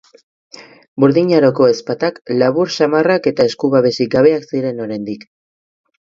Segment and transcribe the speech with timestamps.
[1.01, 5.27] Burdin Aroko ezpatak labur samarrak eta esku-babesik gabeak ziren oraindik.